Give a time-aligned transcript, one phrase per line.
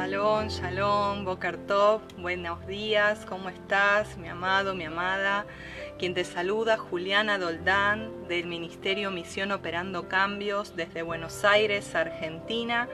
[0.00, 1.58] Shalom, shalom, Boker
[2.16, 5.44] buenos días, ¿cómo estás, mi amado, mi amada?
[5.98, 12.88] Quien te saluda, Juliana Doldán, del Ministerio Misión Operando Cambios desde Buenos Aires, Argentina,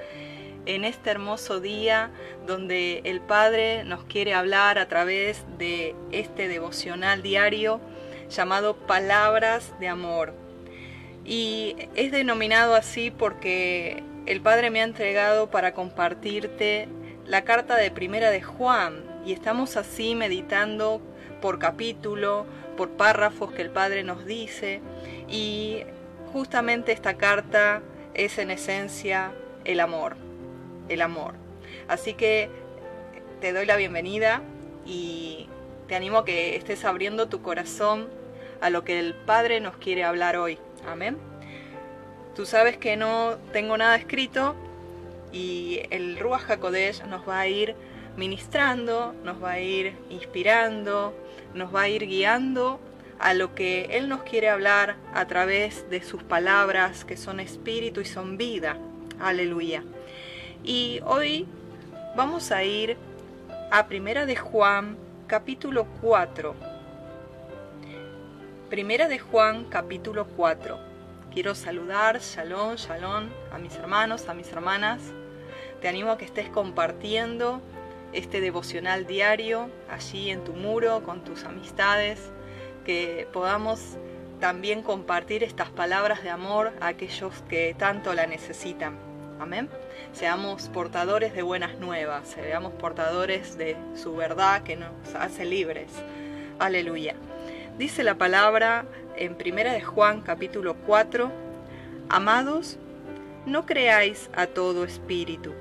[0.67, 2.11] en este hermoso día
[2.45, 7.81] donde el Padre nos quiere hablar a través de este devocional diario
[8.31, 10.35] llamado Palabras de Amor.
[11.25, 16.89] Y es denominado así porque el Padre me ha entregado para compartirte
[17.27, 21.01] la carta de Primera de Juan y estamos así meditando
[21.41, 22.47] por capítulo,
[22.77, 24.81] por párrafos que el Padre nos dice
[25.29, 25.83] y
[26.33, 27.83] justamente esta carta
[28.15, 29.33] es en esencia
[29.65, 30.17] el amor,
[30.89, 31.35] el amor.
[31.89, 32.49] Así que
[33.41, 34.43] te doy la bienvenida
[34.85, 35.49] y
[35.89, 38.09] te animo a que estés abriendo tu corazón
[38.61, 40.59] a lo que el Padre nos quiere hablar hoy.
[40.87, 41.19] Amén.
[42.37, 44.55] Tú sabes que no tengo nada escrito
[45.37, 47.77] y el Ruach HaKodesh nos va a ir
[48.17, 51.15] ministrando, nos va a ir inspirando,
[51.53, 52.81] nos va a ir guiando
[53.19, 58.01] a lo que Él nos quiere hablar a través de sus palabras que son espíritu
[58.01, 58.79] y son vida.
[59.21, 59.83] Aleluya.
[60.65, 61.47] Y hoy
[62.17, 62.97] vamos a ir
[63.71, 66.55] a Primera de Juan, capítulo 4.
[68.71, 70.79] Primera de Juan, capítulo 4.
[71.31, 75.01] Quiero saludar, shalom, shalom, a mis hermanos, a mis hermanas.
[75.81, 77.61] Te animo a que estés compartiendo
[78.13, 82.19] este devocional diario allí en tu muro con tus amistades,
[82.85, 83.99] que podamos
[84.41, 88.97] también compartir estas palabras de amor a aquellos que tanto la necesitan.
[89.39, 89.69] Amén.
[90.13, 95.91] Seamos portadores de buenas nuevas, seamos portadores de su verdad que nos hace libres.
[96.59, 97.15] Aleluya.
[97.77, 98.87] Dice la palabra
[99.17, 101.31] en Primera de Juan capítulo 4,
[102.09, 102.79] Amados,
[103.45, 105.53] no creáis a todo espíritu,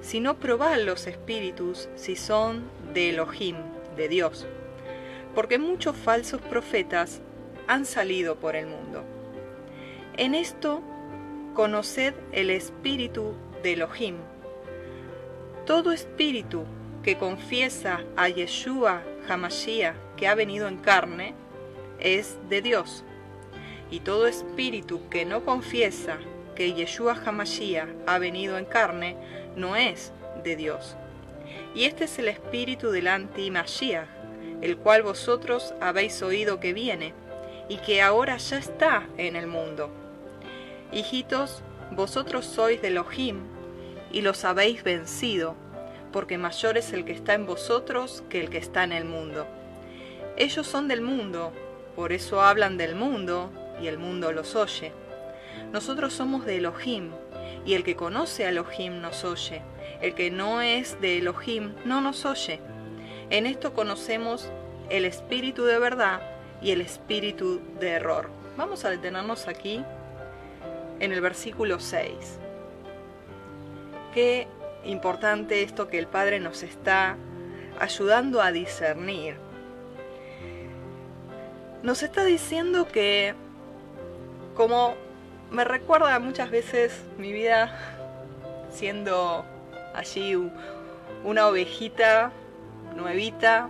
[0.00, 2.64] sino probad los espíritus si son
[2.94, 3.56] de Elohim,
[3.96, 4.46] de Dios,
[5.34, 7.20] porque muchos falsos profetas
[7.66, 9.04] han salido por el mundo.
[10.16, 10.82] En esto
[11.54, 14.16] conoced el espíritu de Elohim.
[15.66, 16.64] Todo espíritu
[17.02, 21.34] que confiesa a Yeshua Hamashiach que ha venido en carne,
[22.00, 23.04] es de Dios.
[23.90, 26.18] Y todo espíritu que no confiesa
[26.58, 29.16] que Yeshua Hamashiach ha venido en carne,
[29.54, 30.96] no es de Dios.
[31.72, 34.08] Y este es el espíritu del anti-Mashiach,
[34.60, 37.14] el cual vosotros habéis oído que viene,
[37.68, 39.88] y que ahora ya está en el mundo.
[40.90, 43.38] Hijitos, vosotros sois de Elohim,
[44.10, 45.54] y los habéis vencido,
[46.10, 49.46] porque mayor es el que está en vosotros que el que está en el mundo.
[50.36, 51.52] Ellos son del mundo,
[51.94, 54.92] por eso hablan del mundo y el mundo los oye.
[55.72, 57.10] Nosotros somos de Elohim
[57.64, 59.62] y el que conoce a Elohim nos oye.
[60.00, 62.60] El que no es de Elohim no nos oye.
[63.30, 64.50] En esto conocemos
[64.90, 66.20] el espíritu de verdad
[66.62, 68.30] y el espíritu de error.
[68.56, 69.84] Vamos a detenernos aquí
[71.00, 72.38] en el versículo 6.
[74.14, 74.48] Qué
[74.84, 77.16] importante esto que el Padre nos está
[77.78, 79.48] ayudando a discernir
[81.82, 83.34] nos está diciendo que,
[84.54, 84.94] como
[85.50, 87.72] me recuerda muchas veces mi vida
[88.70, 89.44] siendo
[89.94, 90.36] allí
[91.24, 92.32] una ovejita
[92.94, 93.68] nuevita,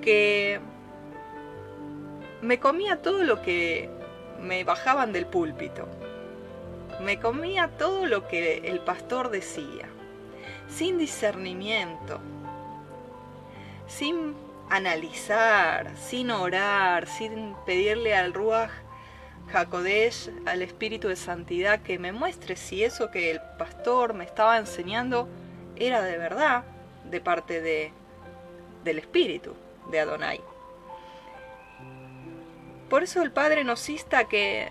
[0.00, 0.60] que
[2.40, 3.88] me comía todo lo que
[4.40, 5.88] me bajaban del púlpito.
[7.00, 9.88] Me comía todo lo que el pastor decía,
[10.68, 12.20] sin discernimiento,
[13.86, 14.34] sin
[14.70, 18.70] analizar, sin orar, sin pedirle al Ruach
[19.52, 24.58] Hakodesh, al Espíritu de Santidad, que me muestre si eso que el pastor me estaba
[24.58, 25.28] enseñando
[25.76, 26.64] era de verdad
[27.04, 27.92] de parte de,
[28.84, 29.54] del Espíritu
[29.90, 30.40] de Adonai.
[32.88, 34.70] Por eso el Padre nos insta que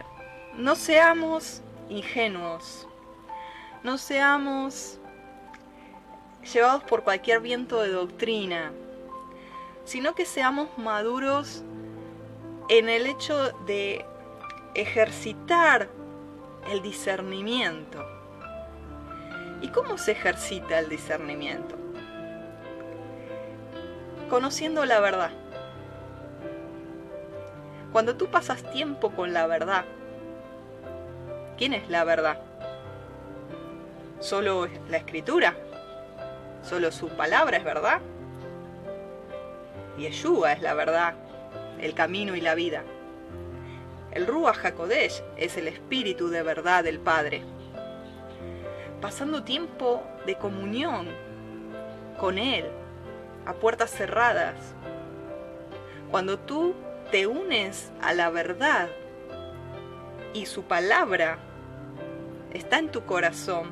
[0.55, 2.87] no seamos ingenuos,
[3.83, 4.99] no seamos
[6.53, 8.71] llevados por cualquier viento de doctrina,
[9.85, 11.63] sino que seamos maduros
[12.69, 14.05] en el hecho de
[14.73, 15.89] ejercitar
[16.69, 18.05] el discernimiento.
[19.61, 21.75] ¿Y cómo se ejercita el discernimiento?
[24.29, 25.31] Conociendo la verdad.
[27.91, 29.83] Cuando tú pasas tiempo con la verdad,
[31.57, 32.39] ¿quién es la verdad?
[34.19, 35.55] ¿Solo la escritura?
[36.63, 37.99] ¿Solo su palabra es verdad?
[39.97, 41.15] Yeshua es la verdad,
[41.79, 42.83] el camino y la vida.
[44.11, 47.43] El Ruach HaKodesh es el espíritu de verdad del Padre.
[48.99, 51.07] Pasando tiempo de comunión
[52.19, 52.65] con Él,
[53.45, 54.55] a puertas cerradas.
[56.09, 56.75] Cuando tú
[57.09, 58.89] te unes a la verdad
[60.33, 61.37] y su palabra
[62.53, 63.71] está en tu corazón,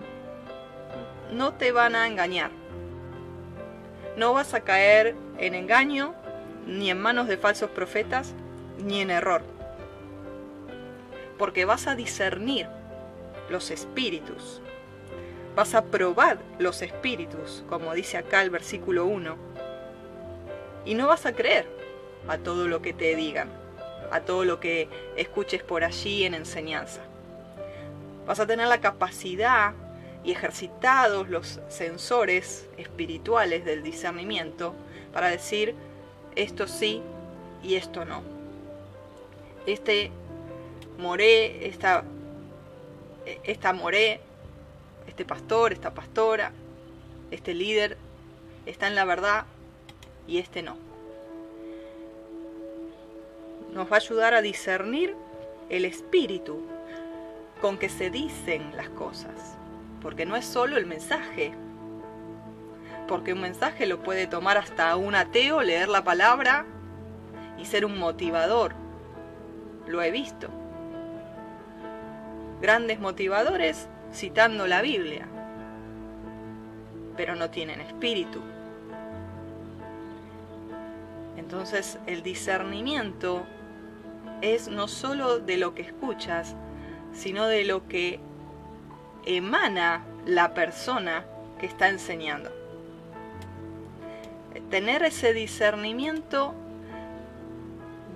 [1.33, 2.51] no te van a engañar.
[4.15, 6.15] No vas a caer en engaño,
[6.65, 8.33] ni en manos de falsos profetas,
[8.77, 9.58] ni en error.
[11.39, 12.68] Porque vas a discernir
[13.50, 14.62] los espíritus.
[15.56, 19.36] Vas a probar los espíritus, como dice acá el versículo 1.
[20.86, 21.68] Y no vas a creer
[22.27, 23.50] a todo lo que te digan,
[24.12, 27.01] a todo lo que escuches por allí en enseñanza.
[28.27, 29.74] Vas a tener la capacidad
[30.24, 34.75] y ejercitados los sensores espirituales del discernimiento
[35.13, 35.75] para decir
[36.35, 37.01] esto sí
[37.63, 38.21] y esto no.
[39.65, 40.12] Este
[41.00, 42.04] moré, esta,
[43.44, 44.22] esta moré,
[45.07, 46.51] este pastor, esta pastora,
[47.31, 47.98] este líder
[48.68, 49.46] está en la verdad
[50.28, 50.78] y este no.
[53.74, 55.16] Nos va a ayudar a discernir
[55.69, 56.62] el espíritu
[57.62, 59.60] con que se dicen las cosas
[60.02, 61.52] porque no es solo el mensaje,
[63.07, 66.66] porque un mensaje lo puede tomar hasta un ateo, leer la palabra
[67.57, 68.74] y ser un motivador.
[69.88, 70.50] Lo he visto.
[72.61, 75.27] Grandes motivadores citando la Biblia,
[77.15, 78.41] pero no tienen espíritu.
[81.38, 83.45] Entonces el discernimiento
[84.41, 86.56] es no solo de lo que escuchas,
[87.13, 88.19] sino de lo que
[89.25, 91.25] emana la persona
[91.59, 92.51] que está enseñando.
[94.69, 96.53] Tener ese discernimiento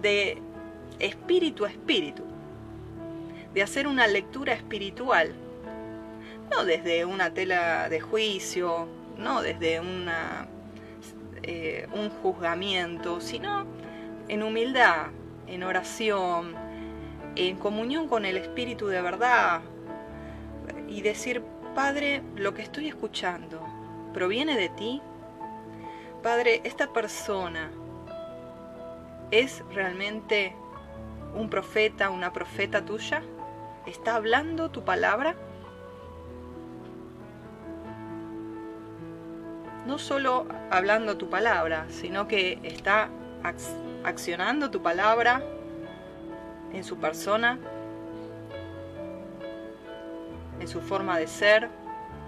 [0.02, 0.42] de
[1.00, 2.24] espíritu a espíritu,
[3.54, 5.34] de hacer una lectura espiritual,
[6.52, 10.48] no desde una tela de juicio, no desde una,
[11.44, 13.66] eh, un juzgamiento, sino
[14.28, 15.08] en humildad,
[15.48, 16.56] en oración,
[17.36, 19.62] en comunión con el Espíritu de verdad,
[20.88, 21.44] y decir,
[21.76, 23.62] Padre, lo que estoy escuchando
[24.14, 25.02] proviene de ti.
[26.22, 27.72] Padre, esta persona
[29.32, 30.56] es realmente
[31.34, 33.24] un profeta, una profeta tuya.
[33.86, 35.36] ¿Está hablando tu palabra?
[39.86, 43.10] No solo hablando tu palabra, sino que está
[44.04, 45.44] accionando tu palabra
[46.72, 47.60] en su persona
[50.64, 51.68] en su forma de ser,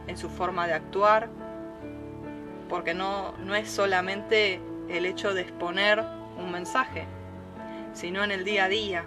[0.08, 1.30] en su forma de actuar,
[2.68, 4.60] porque no, no es solamente
[4.90, 6.04] el hecho de exponer
[6.38, 7.06] un mensaje,
[7.94, 9.06] sino en el día a día,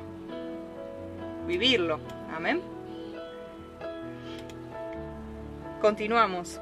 [1.46, 2.00] vivirlo.
[2.34, 2.62] Amén.
[5.80, 6.60] Continuamos.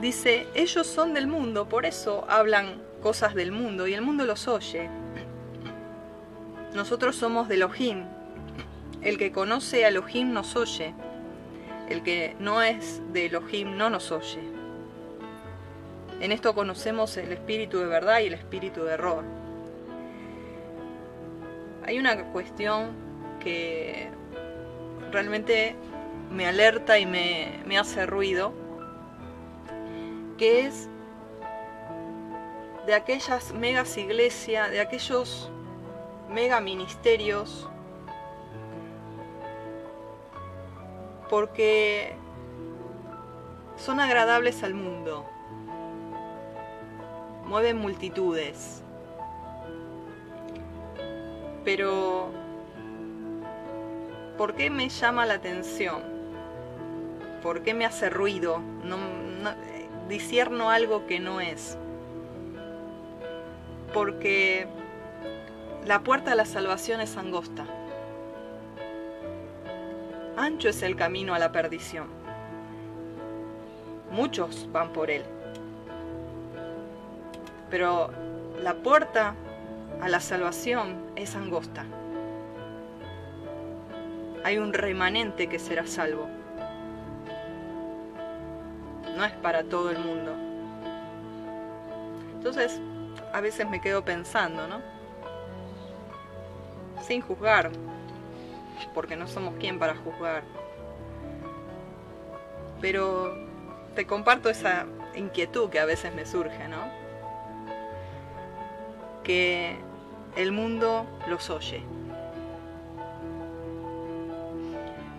[0.00, 4.48] Dice, ellos son del mundo, por eso hablan cosas del mundo y el mundo los
[4.48, 4.90] oye.
[6.74, 8.04] Nosotros somos de Elohim,
[9.02, 10.94] el que conoce a Elohim nos oye.
[11.88, 14.40] El que no es de Elohim no nos oye.
[16.20, 19.43] En esto conocemos el espíritu de verdad y el espíritu de error.
[21.86, 22.92] Hay una cuestión
[23.40, 24.08] que
[25.10, 25.76] realmente
[26.30, 28.52] me alerta y me, me hace ruido,
[30.38, 30.88] que es
[32.86, 35.50] de aquellas megas iglesias, de aquellos
[36.30, 37.68] mega ministerios
[41.28, 42.14] porque
[43.76, 45.26] son agradables al mundo,
[47.44, 48.83] mueven multitudes,
[51.64, 52.30] pero
[54.36, 56.02] ¿por qué me llama la atención?
[57.42, 58.60] ¿Por qué me hace ruido?
[58.84, 58.98] No,
[60.08, 61.78] disierno algo que no es.
[63.92, 64.66] Porque
[65.86, 67.66] la puerta de la salvación es angosta
[70.36, 72.08] ancho es el camino a la perdición.
[74.10, 75.24] Muchos van por él.
[77.70, 78.10] Pero
[78.62, 79.34] la puerta
[80.00, 81.84] a la salvación es angosta.
[84.44, 86.28] Hay un remanente que será salvo.
[89.16, 90.32] No es para todo el mundo.
[92.34, 92.80] Entonces,
[93.32, 94.80] a veces me quedo pensando, ¿no?
[97.00, 97.70] Sin juzgar,
[98.94, 100.42] porque no somos quien para juzgar.
[102.80, 103.34] Pero
[103.94, 106.82] te comparto esa inquietud que a veces me surge, ¿no?
[109.22, 109.78] Que
[110.36, 111.82] el mundo los oye.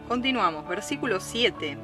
[0.08, 1.78] Continuamos, versículo 7.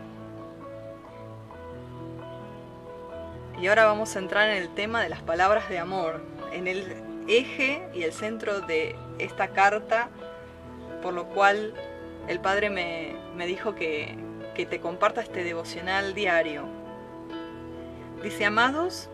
[3.60, 6.22] Y ahora vamos a entrar en el tema de las palabras de amor,
[6.52, 6.96] en el
[7.28, 10.10] eje y el centro de esta carta,
[11.02, 11.74] por lo cual
[12.28, 14.18] el Padre me, dijo que,
[14.56, 16.66] que te comparta este devocional diario.
[18.24, 19.10] Dice, amados,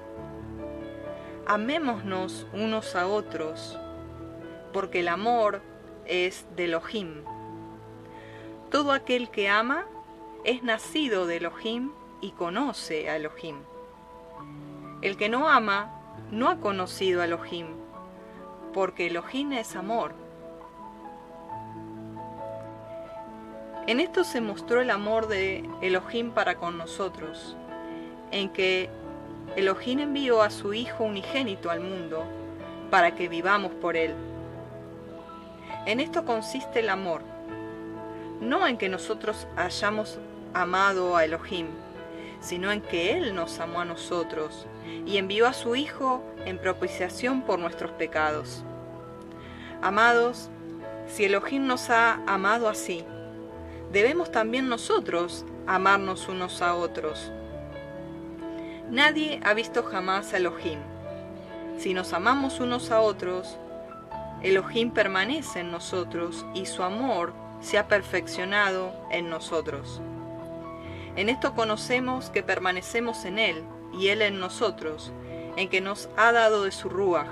[1.46, 3.80] amémonos unos a otros,
[4.74, 5.62] porque el amor
[6.06, 7.24] es de Elohim.
[8.72, 9.86] Todo aquel que ama
[10.44, 13.58] es nacido de Elohim y conoce a Elohim.
[15.02, 15.92] El que no ama
[16.32, 17.68] no ha conocido a Elohim,
[18.74, 20.14] porque Elohim es amor.
[23.88, 27.56] En esto se mostró el amor de Elohim para con nosotros,
[28.32, 28.90] en que
[29.56, 32.26] Elohim envió a su Hijo unigénito al mundo
[32.92, 34.14] para que vivamos por Él.
[35.88, 37.22] En esto consiste el amor,
[38.42, 40.20] no en que nosotros hayamos
[40.54, 41.68] amado a Elohim,
[42.42, 44.68] sino en que Él nos amó a nosotros
[45.06, 48.66] y envió a su Hijo en propiciación por nuestros pecados.
[49.82, 50.50] Amados,
[51.08, 53.06] si Elohim nos ha amado así,
[53.90, 57.32] debemos también nosotros amarnos unos a otros.
[58.92, 60.80] Nadie ha visto jamás a Elohim.
[61.78, 63.58] Si nos amamos unos a otros,
[64.42, 70.02] Elohim permanece en nosotros y su amor se ha perfeccionado en nosotros.
[71.16, 73.64] En esto conocemos que permanecemos en Él
[73.98, 75.12] y Él en nosotros,
[75.56, 77.28] en que nos ha dado de su Ruach.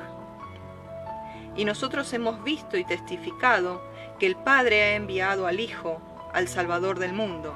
[1.55, 3.81] Y nosotros hemos visto y testificado
[4.19, 6.01] que el Padre ha enviado al Hijo,
[6.33, 7.53] al Salvador del mundo.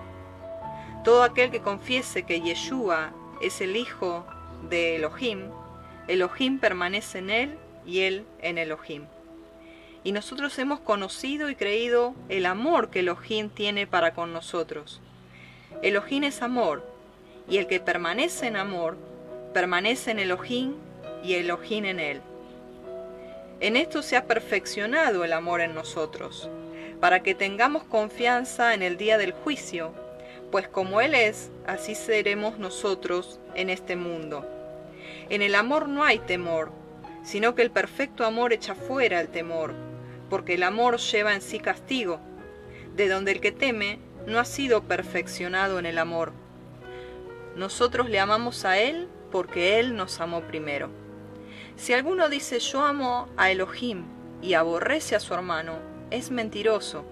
[1.04, 4.26] Todo aquel que confiese que Yeshua es el Hijo
[4.70, 5.50] de Elohim,
[6.10, 9.06] Elohim permanece en él y él en Elohim.
[10.04, 15.02] Y nosotros hemos conocido y creído el amor que Elohim tiene para con nosotros.
[15.82, 16.84] Elohim es amor,
[17.50, 18.98] y el que permanece en amor,
[19.54, 20.74] permanece en Elohim
[21.24, 22.22] y Elohim en él.
[23.60, 26.50] En esto se ha perfeccionado el amor en nosotros,
[27.02, 29.94] para que tengamos confianza en el día del juicio,
[30.52, 34.46] pues como Él es, así seremos nosotros en este mundo.
[35.30, 36.72] En el amor no hay temor,
[37.24, 39.74] sino que el perfecto amor echa fuera el temor,
[40.30, 42.20] porque el amor lleva en sí castigo,
[42.96, 46.34] de donde el que teme no ha sido perfeccionado en el amor.
[47.56, 50.90] Nosotros le amamos a Él porque Él nos amó primero.
[51.76, 54.04] Si alguno dice yo amo a Elohim
[54.42, 55.74] y aborrece a su hermano,
[56.12, 57.06] es mentiroso,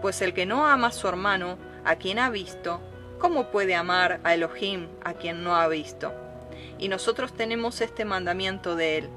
[0.00, 2.80] pues el que no ama a su hermano, a quien ha visto,
[3.18, 6.12] ¿cómo puede amar a Elohim a quien no ha visto?
[6.78, 9.08] Y nosotros tenemos este mandamiento de él.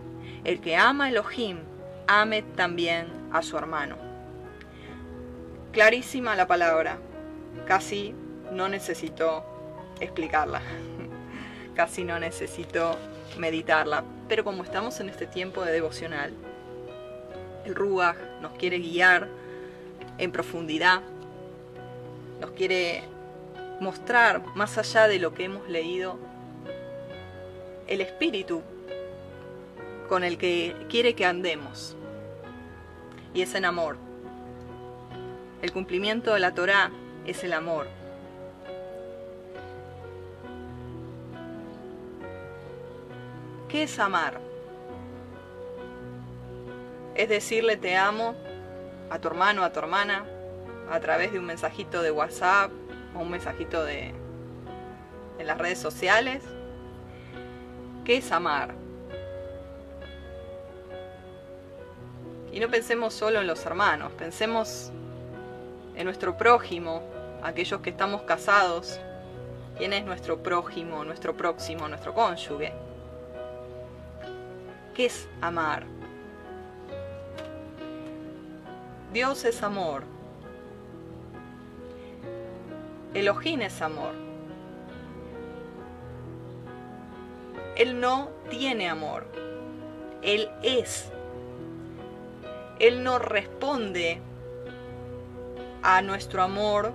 [0.44, 1.60] El que ama a Elohim,
[2.08, 3.98] ame también a su hermano.
[5.72, 6.98] Clarísima la palabra.
[7.66, 8.14] Casi
[8.52, 9.44] no necesito
[10.00, 10.62] explicarla.
[11.76, 12.98] Casi no necesito
[13.38, 14.04] meditarla.
[14.28, 16.34] Pero como estamos en este tiempo de devocional,
[17.66, 19.28] el Ruach nos quiere guiar
[20.18, 21.02] en profundidad
[22.40, 23.04] nos quiere
[23.80, 26.18] mostrar, más allá de lo que hemos leído,
[27.88, 28.62] el espíritu
[30.10, 31.95] con el que quiere que andemos.
[33.36, 33.98] Y es en amor.
[35.62, 36.90] El cumplimiento de la Torá
[37.26, 37.88] es el amor.
[43.68, 44.40] ¿Qué es amar?
[47.14, 48.36] Es decirle te amo
[49.10, 50.26] a tu hermano, a tu hermana,
[50.90, 52.72] a través de un mensajito de WhatsApp
[53.16, 54.14] o un mensajito de
[55.40, 56.42] en las redes sociales.
[58.06, 58.85] ¿Qué es amar?
[62.56, 64.90] Y no pensemos solo en los hermanos, pensemos
[65.94, 67.04] en nuestro prójimo,
[67.44, 68.98] aquellos que estamos casados.
[69.78, 72.72] ¿Quién es nuestro prójimo, nuestro próximo, nuestro cónyuge?
[74.96, 75.84] ¿Qué es amar?
[79.12, 80.04] Dios es amor.
[83.14, 84.14] Elohim es amor.
[87.76, 89.26] Él no tiene amor.
[90.22, 91.12] Él es.
[92.86, 94.22] Él no responde
[95.82, 96.94] a nuestro amor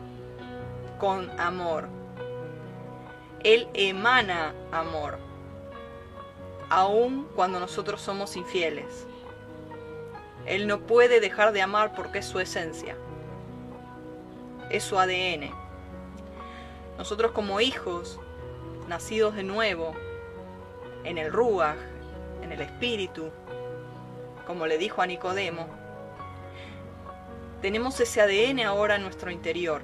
[1.00, 1.88] con amor.
[3.42, 5.18] Él emana amor,
[6.68, 9.08] aun cuando nosotros somos infieles.
[10.46, 12.94] Él no puede dejar de amar porque es su esencia,
[14.70, 15.50] es su ADN.
[16.98, 18.20] Nosotros como hijos,
[18.86, 19.94] nacidos de nuevo,
[21.02, 21.78] en el Ruach,
[22.42, 23.32] en el Espíritu,
[24.46, 25.79] como le dijo a Nicodemo,
[27.60, 29.82] tenemos ese ADN ahora en nuestro interior.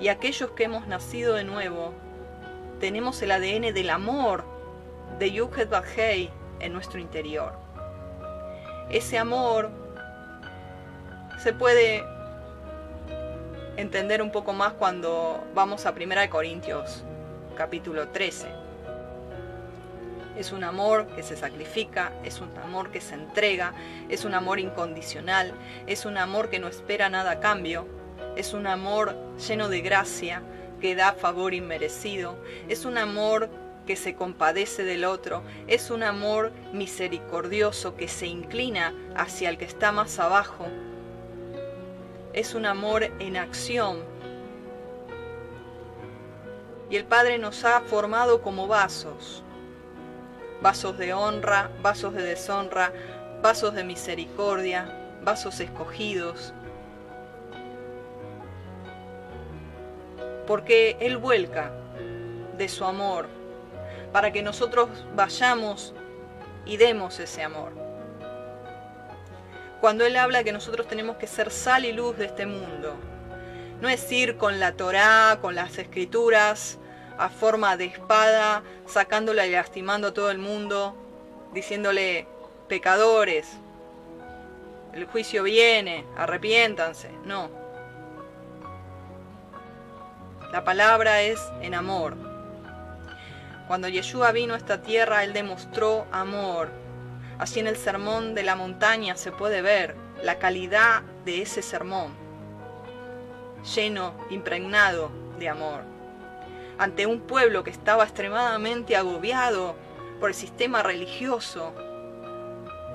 [0.00, 1.92] Y aquellos que hemos nacido de nuevo,
[2.80, 4.44] tenemos el ADN del amor
[5.18, 7.52] de Yuhet Bajei en nuestro interior.
[8.90, 9.70] Ese amor
[11.42, 12.04] se puede
[13.76, 17.04] entender un poco más cuando vamos a 1 Corintios,
[17.56, 18.63] capítulo 13.
[20.36, 23.72] Es un amor que se sacrifica, es un amor que se entrega,
[24.08, 25.54] es un amor incondicional,
[25.86, 27.86] es un amor que no espera nada a cambio,
[28.36, 30.42] es un amor lleno de gracia
[30.80, 32.36] que da favor inmerecido,
[32.68, 33.48] es un amor
[33.86, 39.66] que se compadece del otro, es un amor misericordioso que se inclina hacia el que
[39.66, 40.66] está más abajo,
[42.32, 43.98] es un amor en acción.
[46.90, 49.42] Y el Padre nos ha formado como vasos,
[50.64, 52.90] vasos de honra, vasos de deshonra,
[53.42, 54.88] vasos de misericordia,
[55.22, 56.54] vasos escogidos.
[60.46, 61.70] Porque Él vuelca
[62.56, 63.28] de su amor
[64.10, 65.92] para que nosotros vayamos
[66.64, 67.72] y demos ese amor
[69.82, 72.96] cuando Él habla que nosotros tenemos que ser sal y luz de este mundo.
[73.82, 76.78] No es ir con la Torá, con las escrituras,
[77.18, 80.94] a forma de espada, sacándola y lastimando a todo el mundo,
[81.52, 82.26] diciéndole
[82.68, 83.48] pecadores,
[84.92, 87.10] el juicio viene, arrepiéntanse.
[87.24, 87.50] No.
[90.52, 92.16] La palabra es en amor.
[93.66, 96.68] Cuando Yeshua vino a esta tierra, Él demostró amor,
[97.38, 102.14] Así en el sermón de la montaña se puede ver la calidad de ese sermón,
[103.74, 105.93] lleno, impregnado de amor.
[106.78, 109.76] Ante un pueblo que estaba extremadamente agobiado
[110.18, 111.72] por el sistema religioso,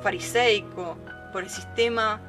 [0.01, 0.97] fariseico,
[1.31, 2.21] por el sistema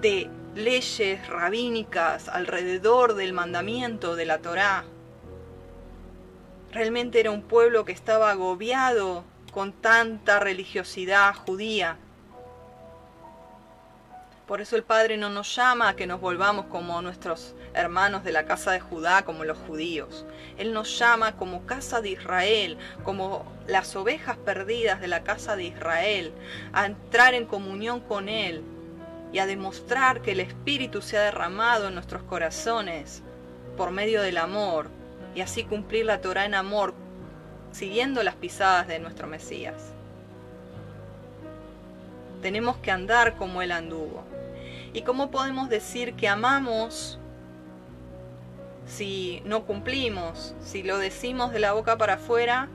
[0.00, 4.84] de leyes rabínicas alrededor del mandamiento de la Torá.
[6.72, 11.96] Realmente era un pueblo que estaba agobiado con tanta religiosidad judía.
[14.46, 18.32] Por eso el Padre no nos llama a que nos volvamos como nuestros hermanos de
[18.32, 20.24] la casa de Judá, como los judíos.
[20.58, 25.64] Él nos llama como casa de Israel, como las ovejas perdidas de la casa de
[25.64, 26.32] Israel,
[26.72, 28.62] a entrar en comunión con Él
[29.32, 33.22] y a demostrar que el Espíritu se ha derramado en nuestros corazones
[33.76, 34.88] por medio del amor
[35.34, 36.94] y así cumplir la Torah en amor
[37.72, 39.92] siguiendo las pisadas de nuestro Mesías.
[42.40, 44.24] Tenemos que andar como Él anduvo.
[44.94, 47.18] ¿Y cómo podemos decir que amamos
[48.86, 52.68] si no cumplimos, si lo decimos de la boca para afuera,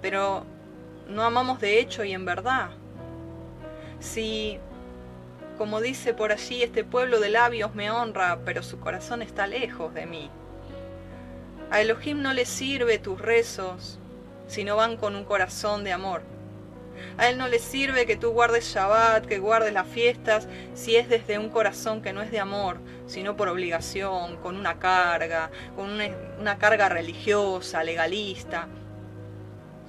[0.00, 0.44] pero
[1.08, 2.70] no amamos de hecho y en verdad?
[4.00, 4.58] Si,
[5.58, 9.92] como dice por allí, este pueblo de labios me honra, pero su corazón está lejos
[9.94, 10.30] de mí.
[11.70, 13.98] A Elohim no le sirve tus rezos
[14.46, 16.22] si no van con un corazón de amor.
[17.18, 21.08] A Él no le sirve que tú guardes Shabbat, que guardes las fiestas, si es
[21.08, 25.90] desde un corazón que no es de amor, sino por obligación, con una carga, con
[25.90, 28.68] una, carga religiosa, legalista.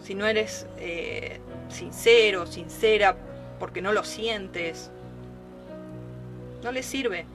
[0.03, 3.15] Si no eres eh, sincero, sincera,
[3.59, 4.91] porque no lo sientes,
[6.61, 7.25] no le sirve.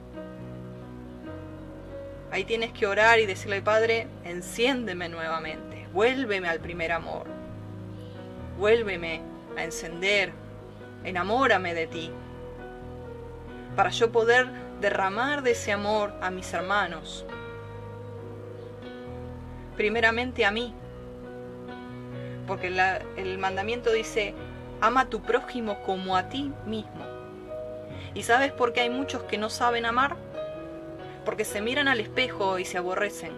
[2.31, 7.25] Ahí tienes que orar y decirle, Padre, enciéndeme nuevamente, vuélveme al primer amor,
[8.59, 9.21] vuélveme
[9.57, 10.31] a encender,
[11.03, 12.11] enamórame de ti,
[13.75, 14.47] para yo poder
[14.81, 17.25] derramar de ese amor a mis hermanos,
[19.75, 20.73] primeramente a mí,
[22.47, 22.67] porque
[23.15, 24.33] el mandamiento dice,
[24.81, 27.05] ama a tu prójimo como a ti mismo.
[28.15, 30.17] ¿Y sabes por qué hay muchos que no saben amar?
[31.29, 33.31] porque se miran al espejo y se aborrecen.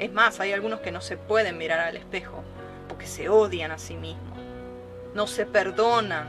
[0.00, 2.42] Es más, hay algunos que no se pueden mirar al espejo
[2.88, 4.35] porque se odian a sí mismos.
[5.16, 6.26] No se perdonan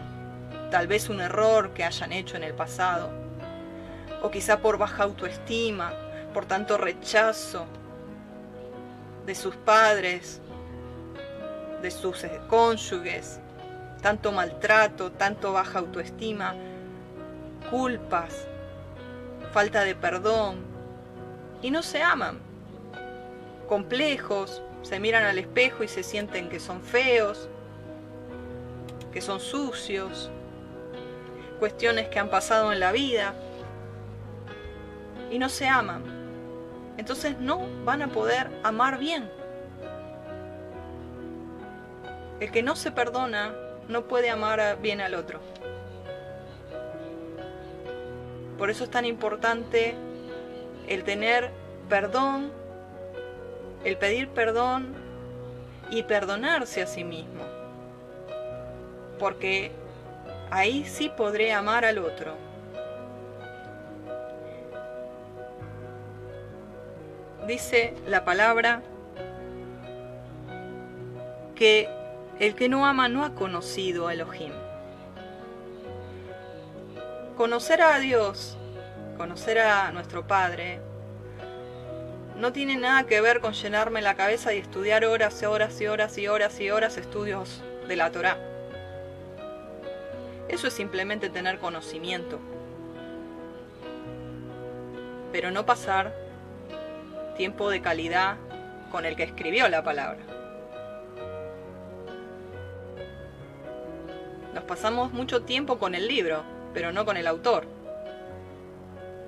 [0.71, 3.09] tal vez un error que hayan hecho en el pasado.
[4.21, 5.91] O quizá por baja autoestima,
[6.33, 7.65] por tanto rechazo
[9.25, 10.39] de sus padres,
[11.81, 13.41] de sus cónyuges,
[14.01, 16.55] tanto maltrato, tanto baja autoestima,
[17.69, 18.47] culpas,
[19.51, 20.59] falta de perdón,
[21.61, 22.39] y no se aman.
[23.67, 27.49] Complejos, se miran al espejo y se sienten que son feos,
[29.17, 30.29] que son sucios,
[31.57, 33.33] cuestiones que han pasado en la vida
[35.31, 36.03] y no se aman.
[36.97, 39.27] Entonces no van a poder amar bien.
[42.39, 43.55] El que no se perdona
[43.87, 45.39] no puede amar bien al otro.
[48.59, 49.95] Por eso es tan importante
[50.87, 51.49] el tener
[51.89, 52.51] perdón,
[53.83, 54.93] el pedir perdón
[55.89, 57.46] y perdonarse a sí mismo.
[59.19, 59.71] Porque
[60.51, 62.35] ahí sí podré amar al otro.
[67.47, 68.81] Dice la palabra
[71.55, 71.89] que
[72.39, 74.51] el que no ama no ha conocido a Elohim.
[77.35, 78.57] Conocer a Dios,
[79.15, 80.81] conocer a nuestro Padre,
[82.35, 85.87] no tiene nada que ver con llenarme la cabeza y estudiar horas y horas y
[85.87, 88.56] horas y horas y horas estudios de la Torá.
[90.49, 92.39] Eso es simplemente tener conocimiento.
[95.31, 96.13] Pero no pasar
[97.35, 98.37] tiempo de calidad
[98.91, 100.19] con el que escribió la palabra.
[104.53, 107.67] Nos pasamos mucho tiempo con el libro, pero no con el autor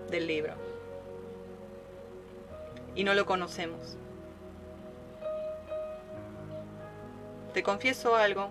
[0.10, 0.54] del libro.
[2.96, 3.98] Y no lo conocemos.
[7.54, 8.50] Te confieso algo.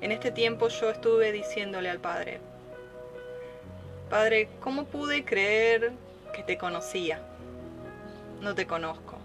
[0.00, 2.40] En este tiempo yo estuve diciéndole al Padre,
[4.08, 5.92] Padre, ¿cómo pude creer
[6.32, 7.20] que te conocía?
[8.40, 9.18] No te conozco.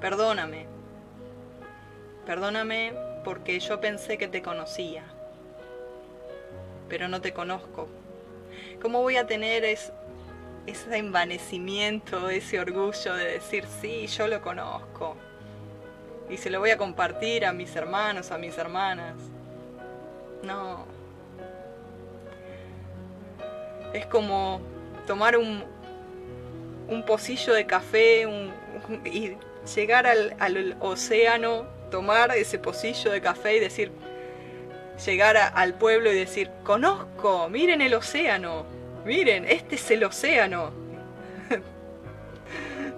[0.00, 0.66] Perdóname.
[2.26, 5.04] Perdóname porque yo pensé que te conocía,
[6.88, 7.86] pero no te conozco.
[8.80, 9.92] ¿Cómo voy a tener ese
[10.90, 15.16] envanecimiento, ese orgullo de decir, sí, yo lo conozco?
[16.30, 19.14] Y se lo voy a compartir a mis hermanos, a mis hermanas.
[20.42, 20.86] No.
[23.92, 24.60] Es como
[25.06, 25.64] tomar un,
[26.88, 28.26] un pocillo de café
[29.04, 29.36] y
[29.74, 33.92] llegar al, al océano tomar ese pocillo de café y decir,
[35.06, 38.66] llegar al pueblo y decir, conozco, miren el océano,
[39.04, 40.72] miren, este es el océano.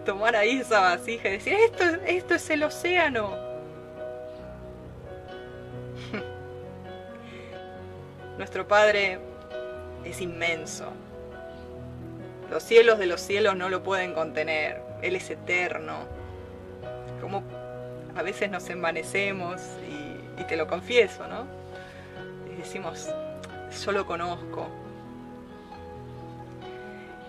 [0.06, 3.36] Tomar ahí esa vasija y decir, esto, esto es el océano.
[8.38, 9.18] Nuestro Padre
[10.04, 10.90] es inmenso.
[12.50, 14.80] Los cielos de los cielos no lo pueden contener.
[15.02, 15.98] Él es eterno.
[17.20, 17.42] Como
[18.16, 19.60] a veces nos envanecemos
[20.38, 21.44] y, te lo confieso, ¿no?
[22.50, 23.10] Y decimos,
[23.84, 24.68] yo lo conozco.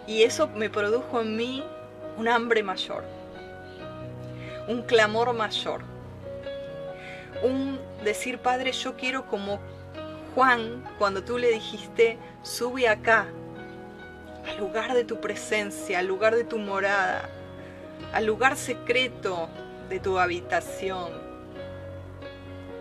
[0.06, 1.64] Y eso me produjo en mí
[2.18, 3.04] un hambre mayor,
[4.68, 5.82] un clamor mayor,
[7.44, 9.60] un decir, Padre, yo quiero como
[10.36, 13.28] Juan, cuando tú le dijiste, sube acá,
[14.48, 17.30] al lugar de tu presencia, al lugar de tu morada,
[18.14, 19.50] al lugar secreto
[19.90, 21.12] de tu habitación.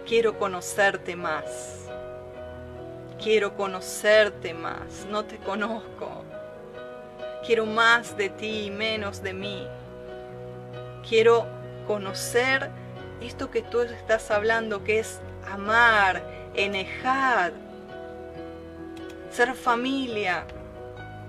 [0.06, 1.88] Quiero conocerte más.
[3.22, 5.06] Quiero conocerte más.
[5.10, 6.25] No te conozco.
[7.46, 9.68] Quiero más de ti y menos de mí.
[11.08, 11.46] Quiero
[11.86, 12.70] conocer
[13.20, 17.52] esto que tú estás hablando, que es amar, enejar,
[19.30, 20.44] ser familia,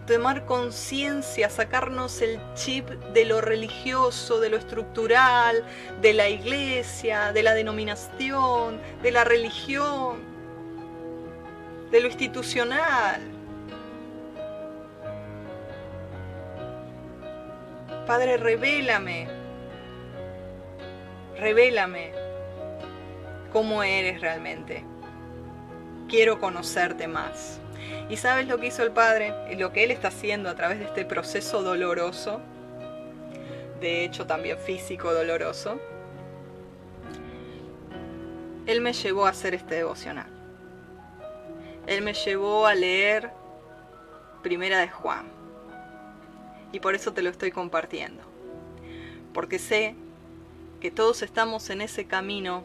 [0.08, 5.63] tomar conciencia, sacarnos el chip de lo religioso, de lo estructural,
[6.01, 10.17] de la iglesia, de la denominación, de la religión,
[11.91, 13.37] de lo institucional.
[18.08, 19.28] Padre, revélame,
[21.38, 22.13] revélame
[23.52, 24.86] cómo eres realmente.
[26.08, 27.60] Quiero conocerte más.
[28.10, 29.34] ¿Y sabes lo que hizo el Padre?
[29.58, 32.39] Lo que Él está haciendo a través de este proceso doloroso,
[33.82, 35.78] de hecho también físico doloroso.
[38.67, 40.28] Él me llevó a hacer este devocional.
[41.88, 43.32] Él me llevó a leer
[44.43, 45.37] Primera de Juan.
[46.71, 48.23] Y por eso te lo estoy compartiendo.
[49.34, 49.95] Porque sé
[50.80, 52.63] que todos estamos en ese camino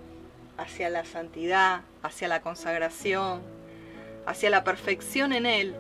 [0.59, 3.43] hacia la santidad, hacia la consagración,
[4.27, 5.75] hacia la perfección en Él,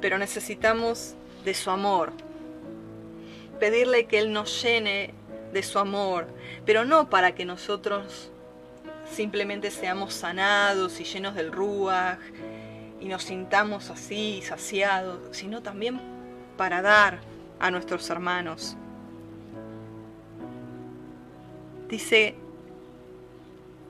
[0.00, 2.12] pero necesitamos de su amor,
[3.58, 5.14] pedirle que Él nos llene
[5.52, 6.26] de su amor,
[6.64, 8.30] pero no para que nosotros
[9.10, 12.18] simplemente seamos sanados y llenos del ruaj
[13.00, 16.00] y nos sintamos así saciados, sino también
[16.60, 17.20] para dar
[17.58, 18.76] a nuestros hermanos.
[21.88, 22.34] Dice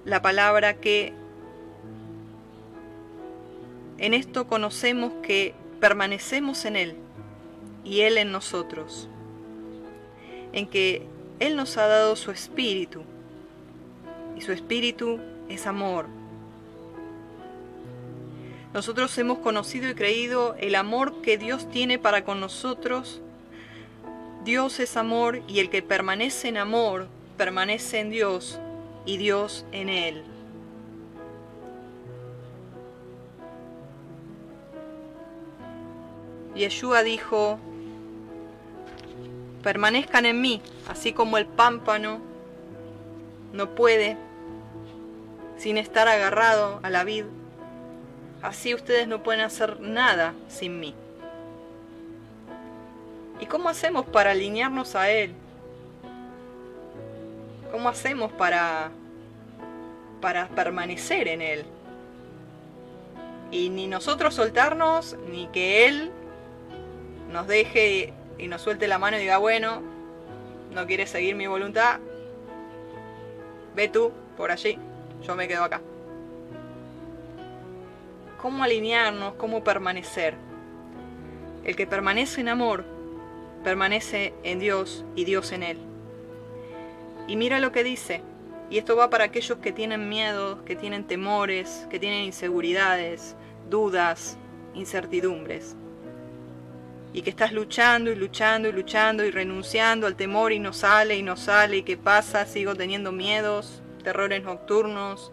[0.04, 1.12] la palabra que
[3.98, 6.96] en esto conocemos que permanecemos en Él
[7.83, 9.09] y Él en nosotros,
[10.52, 11.09] en que
[11.40, 13.02] Él nos ha dado su espíritu
[14.37, 16.06] y su espíritu es amor.
[18.72, 23.20] Nosotros hemos conocido y creído el amor que Dios tiene para con nosotros.
[24.44, 28.61] Dios es amor y el que permanece en amor permanece en Dios
[29.06, 30.22] y Dios en él.
[36.54, 37.59] Yeshua dijo,
[39.62, 42.20] permanezcan en mí, así como el pámpano
[43.52, 44.18] no puede
[45.56, 47.24] sin estar agarrado a la vid
[48.42, 50.94] Así ustedes no pueden hacer nada sin mí.
[53.38, 55.35] ¿Y cómo hacemos para alinearnos a Él?
[57.70, 58.90] ¿Cómo hacemos para,
[60.20, 61.64] para permanecer en Él?
[63.50, 66.11] Y ni nosotros soltarnos, ni que Él
[67.31, 69.83] nos deje y nos suelte la mano y diga, bueno,
[70.72, 72.00] no quieres seguir mi voluntad,
[73.74, 74.79] ve tú por allí,
[75.22, 75.81] yo me quedo acá
[78.40, 80.35] cómo alinearnos, cómo permanecer.
[81.64, 82.85] El que permanece en amor,
[83.62, 85.79] permanece en Dios y Dios en él.
[87.29, 88.22] Y mira lo que dice,
[88.70, 93.37] y esto va para aquellos que tienen miedo, que tienen temores, que tienen inseguridades,
[93.68, 94.38] dudas,
[94.74, 95.76] incertidumbres.
[97.12, 101.16] Y que estás luchando y luchando y luchando y renunciando al temor y no sale
[101.16, 105.33] y no sale y qué pasa, sigo teniendo miedos, terrores nocturnos,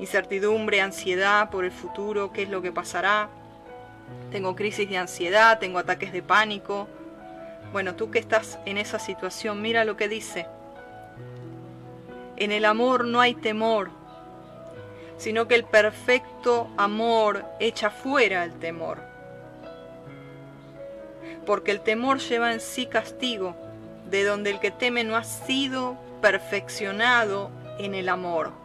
[0.00, 3.28] incertidumbre, ansiedad por el futuro, qué es lo que pasará.
[4.32, 6.88] Tengo crisis de ansiedad, tengo ataques de pánico.
[7.72, 10.46] Bueno, tú que estás en esa situación, mira lo que dice.
[12.36, 13.90] En el amor no hay temor,
[15.18, 18.98] sino que el perfecto amor echa fuera el temor.
[21.44, 23.54] Porque el temor lleva en sí castigo,
[24.06, 28.59] de donde el que teme no ha sido perfeccionado en el amor.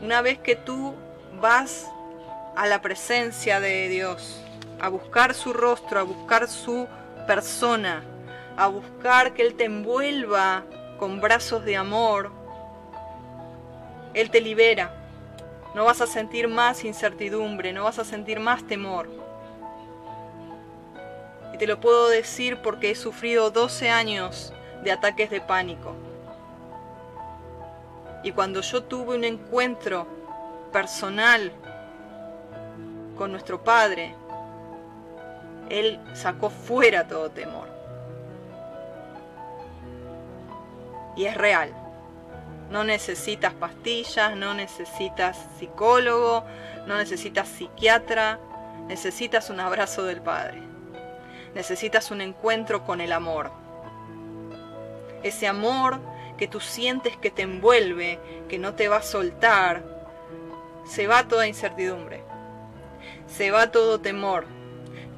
[0.00, 0.94] Una vez que tú
[1.40, 1.90] vas
[2.54, 4.40] a la presencia de Dios,
[4.80, 6.86] a buscar su rostro, a buscar su
[7.26, 8.04] persona,
[8.56, 10.64] a buscar que Él te envuelva
[11.00, 12.30] con brazos de amor,
[14.14, 14.94] Él te libera.
[15.74, 19.08] No vas a sentir más incertidumbre, no vas a sentir más temor.
[21.52, 24.52] Y te lo puedo decir porque he sufrido 12 años
[24.84, 25.96] de ataques de pánico.
[28.28, 30.06] Y cuando yo tuve un encuentro
[30.70, 31.50] personal
[33.16, 34.14] con nuestro Padre,
[35.70, 37.68] Él sacó fuera todo temor.
[41.16, 41.72] Y es real.
[42.70, 46.44] No necesitas pastillas, no necesitas psicólogo,
[46.86, 48.38] no necesitas psiquiatra,
[48.88, 50.62] necesitas un abrazo del Padre.
[51.54, 53.50] Necesitas un encuentro con el amor.
[55.22, 55.98] Ese amor
[56.38, 59.84] que tú sientes que te envuelve, que no te va a soltar,
[60.86, 62.22] se va toda incertidumbre,
[63.26, 64.46] se va todo temor,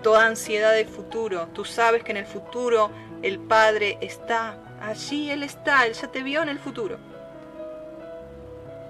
[0.02, 1.48] toda ansiedad del futuro.
[1.52, 2.90] Tú sabes que en el futuro
[3.22, 6.98] el Padre está, allí Él está, Él ya te vio en el futuro.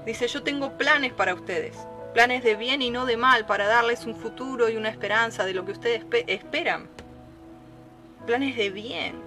[0.06, 1.76] Dice, yo tengo planes para ustedes,
[2.14, 5.52] planes de bien y no de mal, para darles un futuro y una esperanza de
[5.52, 6.88] lo que ustedes esperan.
[8.24, 9.20] Planes de bien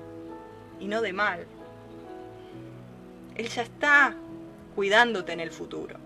[0.79, 1.45] y no de mal.
[3.35, 4.15] Él ya está
[4.75, 5.97] cuidándote en el futuro.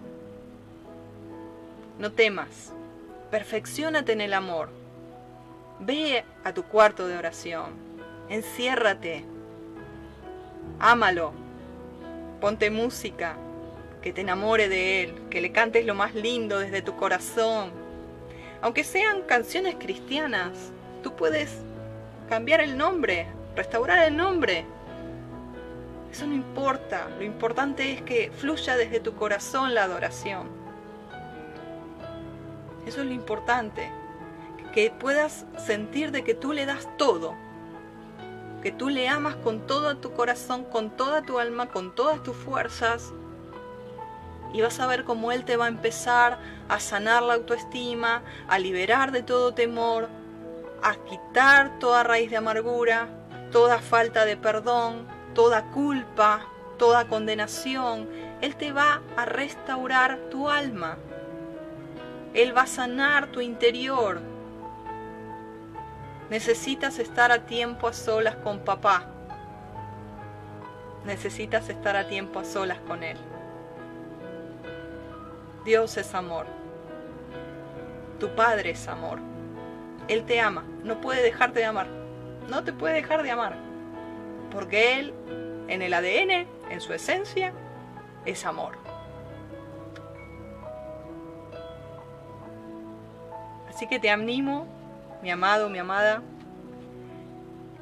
[2.00, 2.72] No temas,
[3.32, 4.70] perfeccionate en el amor.
[5.80, 7.72] Ve a tu cuarto de oración,
[8.30, 9.26] enciérrate,
[10.80, 11.34] ámalo,
[12.40, 13.36] ponte música.
[14.02, 17.72] Que te enamore de él, que le cantes lo más lindo desde tu corazón.
[18.62, 20.72] Aunque sean canciones cristianas,
[21.04, 21.52] tú puedes
[22.30, 24.66] cambiar el nombre, restaurar el nombre
[26.12, 30.50] eso no importa, lo importante es que fluya desde tu corazón la adoración.
[32.86, 33.92] Eso es lo importante,
[34.74, 37.36] que puedas sentir de que tú le das todo,
[38.64, 42.36] que tú le amas con todo tu corazón, con toda tu alma, con todas tus
[42.36, 43.14] fuerzas,
[44.54, 46.40] y vas a ver cómo Él te va a empezar
[46.70, 50.08] a sanar la autoestima, a liberar de todo temor,
[50.82, 53.10] a quitar toda raíz de amargura,
[53.52, 56.48] toda falta de perdón, toda culpa,
[56.80, 58.10] toda condenación.
[58.42, 60.98] Él te va a restaurar tu alma.
[62.34, 64.20] Él va a sanar tu interior.
[66.32, 69.06] Necesitas estar a tiempo a solas con papá.
[71.06, 73.18] Necesitas estar a tiempo a solas con Él.
[75.66, 76.48] Dios es amor.
[78.20, 79.20] Tu Padre es amor.
[80.08, 80.66] Él te ama.
[80.84, 81.86] No puede dejarte de amar.
[82.50, 83.67] No te puede dejar de amar
[84.58, 85.14] porque Él,
[85.68, 87.54] en el ADN, en su esencia,
[88.26, 88.76] es amor.
[93.70, 94.66] Así que te animo,
[95.22, 96.24] mi amado, mi amada,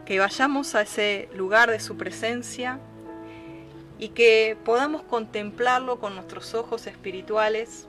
[0.04, 2.78] que vayamos a ese lugar de su presencia
[3.98, 7.88] y que podamos contemplarlo con nuestros ojos espirituales,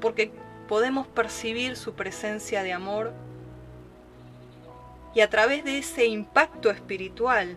[0.00, 0.30] porque
[0.68, 3.12] podemos percibir su presencia de amor
[5.14, 7.56] y a través de ese impacto espiritual,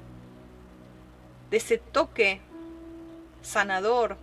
[1.49, 2.39] de ese toque
[3.41, 4.17] sanador,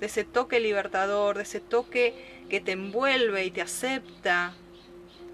[0.00, 4.54] de ese toque libertador, de ese toque que te envuelve y te acepta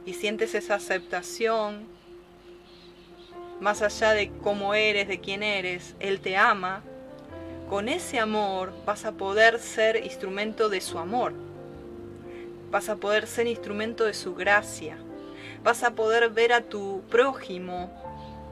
[0.04, 1.86] y sientes esa aceptación,
[3.60, 6.82] más allá de cómo eres, de quién eres, Él te ama,
[7.68, 11.32] con ese amor vas a poder ser instrumento de su amor,
[12.70, 14.96] vas a poder ser instrumento de su gracia,
[15.62, 17.90] vas a poder ver a tu prójimo,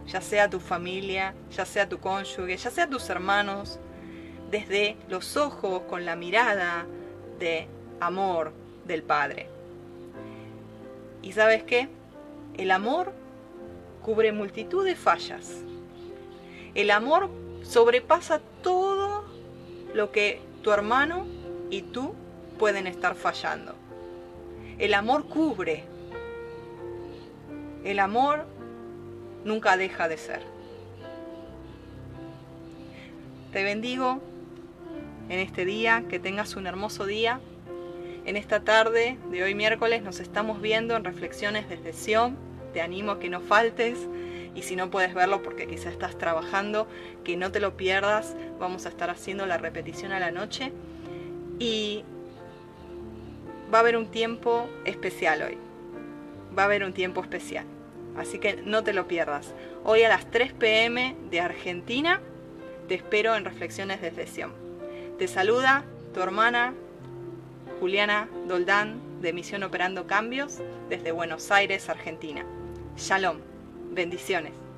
[0.07, 3.79] ya sea tu familia, ya sea tu cónyuge, ya sea tus hermanos,
[4.51, 6.87] desde los ojos, con la mirada
[7.39, 7.69] de
[8.01, 8.53] amor
[8.87, 9.49] del Padre.
[11.23, 11.89] ¿Y sabes qué?
[12.57, 13.13] El amor
[14.03, 15.63] cubre multitud de fallas.
[16.75, 17.31] El amor
[17.63, 19.25] sobrepasa todo
[19.95, 21.27] lo que tu hermano
[21.71, 22.15] y tú
[22.59, 23.75] pueden estar fallando.
[24.79, 25.85] El amor cubre.
[27.85, 28.47] El amor
[29.45, 30.43] nunca deja de ser.
[33.53, 34.21] Te bendigo
[35.29, 37.41] en este día, que tengas un hermoso día.
[38.25, 43.13] En esta tarde de hoy miércoles nos estamos viendo en Reflexiones desde Sion te animo
[43.13, 44.09] a que no faltes
[44.55, 46.87] y si no puedes verlo porque quizá estás trabajando,
[47.25, 50.73] que no te lo pierdas, vamos a estar haciendo la repetición a la noche
[51.59, 52.05] y
[53.73, 55.59] va a haber un tiempo especial hoy,
[56.57, 57.65] va a haber un tiempo especial,
[58.17, 59.55] así que no te lo pierdas.
[59.85, 62.21] Hoy a las 3 pm de Argentina
[62.89, 64.53] te espero en Reflexiones de Sion.
[65.19, 66.75] Te saluda tu hermana
[67.79, 70.59] Juliana Doldán de Misión Operando Cambios
[70.89, 72.45] desde Buenos Aires, Argentina.
[72.97, 73.39] Shalom.
[73.93, 74.70] Bendiciones.